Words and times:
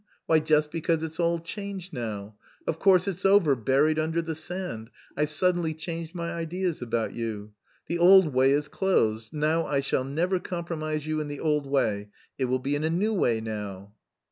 Why, 0.25 0.39
just 0.39 0.71
because 0.71 1.03
it's 1.03 1.19
all 1.19 1.37
changed 1.37 1.93
now; 1.93 2.35
of 2.65 2.79
course, 2.79 3.07
it's 3.07 3.23
over, 3.23 3.55
buried 3.55 3.99
under 3.99 4.23
the 4.23 4.33
sand. 4.33 4.89
I've 5.15 5.29
suddenly 5.29 5.75
changed 5.75 6.15
my 6.15 6.33
ideas 6.33 6.81
about 6.81 7.13
you. 7.13 7.53
The 7.85 7.99
old 7.99 8.33
way 8.33 8.49
is 8.49 8.67
closed; 8.67 9.31
now 9.31 9.63
I 9.67 9.79
shall 9.79 10.03
never 10.03 10.39
compromise 10.39 11.05
you 11.05 11.19
in 11.21 11.27
the 11.27 11.39
old 11.39 11.67
way, 11.67 12.09
it 12.39 12.45
will 12.45 12.57
be 12.57 12.73
in 12.75 12.83
a 12.83 12.89
new 12.89 13.13
way 13.13 13.41
now." 13.41 13.93